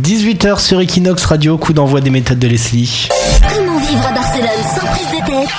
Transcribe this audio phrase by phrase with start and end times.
[0.00, 3.10] 18h sur Equinox Radio, coup d'envoi des méthodes de Leslie.
[3.54, 5.50] Comment vivre à Barcelone sans prise de tête?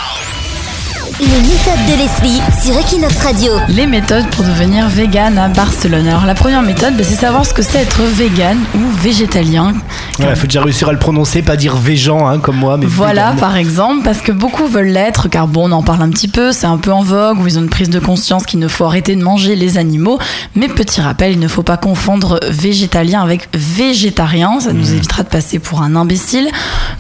[1.19, 3.51] Les méthodes de Leslie sur Equinox Radio.
[3.69, 6.07] Les méthodes pour devenir vegan à Barcelone.
[6.07, 9.75] Alors la première méthode, bah, c'est savoir ce que c'est être vegan ou végétalien.
[10.19, 13.33] Il faut déjà réussir à le prononcer, pas dire végan hein, comme moi, mais Voilà,
[13.39, 16.51] par exemple, parce que beaucoup veulent l'être, car bon, on en parle un petit peu,
[16.51, 18.85] c'est un peu en vogue, où ils ont une prise de conscience qu'il ne faut
[18.85, 20.19] arrêter de manger les animaux.
[20.55, 25.29] Mais petit rappel, il ne faut pas confondre végétalien avec végétarien, ça nous évitera de
[25.29, 26.47] passer pour un imbécile.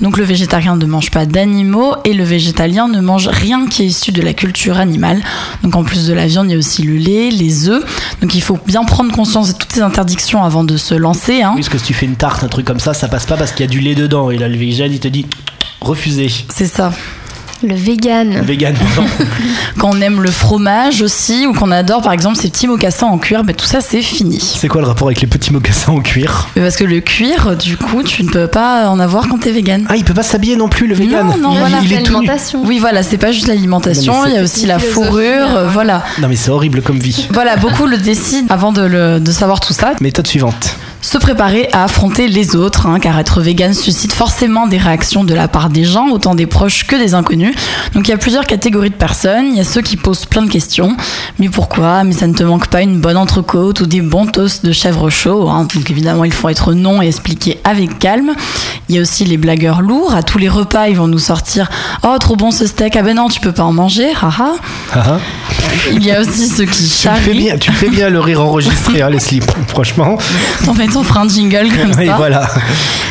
[0.01, 3.87] Donc le végétarien ne mange pas d'animaux et le végétalien ne mange rien qui est
[3.87, 5.21] issu de la culture animale.
[5.61, 7.83] Donc en plus de la viande, il y a aussi le lait, les œufs.
[8.21, 11.41] Donc il faut bien prendre conscience de toutes ces interdictions avant de se lancer.
[11.43, 11.51] Hein.
[11.55, 13.35] Oui, parce que si tu fais une tarte, un truc comme ça, ça passe pas
[13.35, 14.31] parce qu'il y a du lait dedans.
[14.31, 15.25] Et là, le végétal, il te dit
[15.81, 16.31] refusé.
[16.55, 16.93] C'est ça.
[17.61, 18.41] Le vegan.
[18.45, 19.09] Vegan, pardon.
[19.77, 23.17] Quand on aime le fromage aussi, ou qu'on adore par exemple ces petits mocassins en
[23.17, 24.39] cuir, ben, tout ça c'est fini.
[24.39, 26.47] C'est quoi le rapport avec les petits mocassins en cuir?
[26.55, 29.51] Mais Parce que le cuir, du coup, tu ne peux pas en avoir quand t'es
[29.51, 29.85] vegan.
[29.89, 32.11] Ah, il peut pas s'habiller non plus, le vegan non, il, voilà, il est tout
[32.13, 32.25] nu.
[32.25, 32.63] l'alimentation.
[32.65, 35.71] Oui, voilà, c'est pas juste l'alimentation, Non, il y a aussi la fourrure, euh, ouais.
[35.73, 36.03] voilà.
[36.21, 37.27] Non, mais c'est horrible comme vie.
[37.33, 39.91] Voilà, beaucoup le décident avant de, le- de savoir tout ça.
[39.99, 40.77] Méthode suivante.
[41.03, 45.33] Se préparer à affronter les autres, hein, car être vegan suscite forcément des réactions de
[45.33, 47.53] la part des gens, autant des proches que des inconnus.
[47.93, 49.47] Donc il y a plusieurs catégories de personnes.
[49.47, 50.95] Il y a ceux qui posent plein de questions.
[51.39, 52.05] Mais pourquoi?
[52.05, 55.09] Mais ça ne te manque pas une bonne entrecôte ou des bons toasts de chèvre
[55.09, 55.49] chaud.
[55.49, 55.67] hein?
[55.75, 58.31] Donc évidemment, il faut être non et expliquer avec calme.
[58.87, 60.15] Il y a aussi les blagueurs lourds.
[60.15, 61.69] À tous les repas, ils vont nous sortir
[62.05, 62.95] Oh, trop bon ce steak.
[62.97, 64.09] Ah ben non, tu peux pas en manger.
[64.21, 64.55] haha.
[64.93, 65.17] Ah, ah.
[65.91, 67.33] Il y a aussi ceux qui Tu fais charrient.
[67.37, 69.39] bien, tu fais bien le rire enregistré, hein, Leslie.
[69.67, 70.17] Franchement.
[70.67, 72.15] En fait, on fera un jingle comme Oui, ça.
[72.17, 72.49] voilà.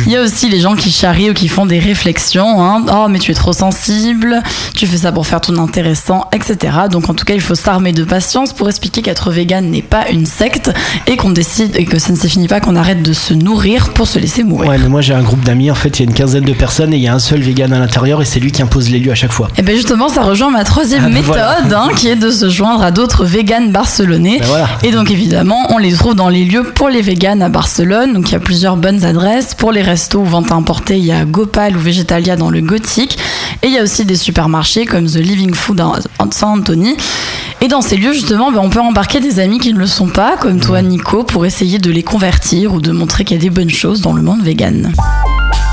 [0.07, 2.63] Il y a aussi les gens qui charrient ou qui font des réflexions.
[2.63, 2.85] hein.
[2.93, 4.43] Oh, mais tu es trop sensible,
[4.75, 6.57] tu fais ça pour faire ton intéressant, etc.
[6.91, 10.09] Donc, en tout cas, il faut s'armer de patience pour expliquer qu'être vegan n'est pas
[10.11, 10.71] une secte
[11.07, 13.91] et qu'on décide et que ça ne se finit pas qu'on arrête de se nourrir
[13.91, 14.69] pour se laisser mourir.
[14.71, 16.53] Ouais, mais moi j'ai un groupe d'amis, en fait, il y a une quinzaine de
[16.53, 18.82] personnes et il y a un seul vegan à l'intérieur et c'est lui qui impose
[18.91, 19.49] les lieux à chaque fois.
[19.57, 21.83] Et bien justement, ça rejoint ma troisième Ah, ben méthode, voilà.
[21.85, 24.39] hein, qui est de se joindre à d'autres véganes barcelonais.
[24.41, 24.69] Ben voilà.
[24.83, 28.13] Et donc évidemment, on les trouve dans les lieux pour les véganes à Barcelone.
[28.15, 29.55] Donc il y a plusieurs bonnes adresses.
[29.55, 32.61] Pour les restos ou ventes à emporter, il y a Gopal ou Végetalia dans le
[32.61, 33.19] Gothique.
[33.63, 36.97] Et il y a aussi des supermarchés comme The Living Food à à San Anthony.
[37.61, 40.09] Et dans ces lieux, justement, ben, on peut embarquer des amis qui ne le sont
[40.09, 43.43] pas, comme toi, Nico, pour essayer de les convertir ou de montrer qu'il y a
[43.43, 44.93] des bonnes choses dans le monde vegan.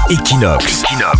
[0.09, 0.83] Equinox.
[0.99, 1.11] La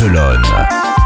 [0.00, 0.99] Barcelone.